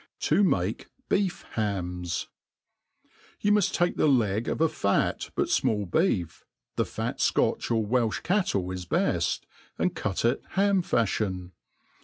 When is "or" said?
7.69-7.85